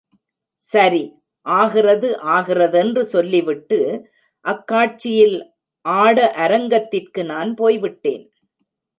[0.67, 1.01] சரி,
[1.45, 3.79] ஆகிறது ஆகிறதென்று சொல்லி விட்டு,
[4.45, 5.37] அக்காட்சியில்
[5.85, 8.25] ஆட அரங்கத்திற்கு நான் போய்விட்டேன்.